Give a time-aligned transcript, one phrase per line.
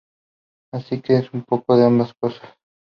[0.73, 2.55] Así que es un poco de ambas cosas!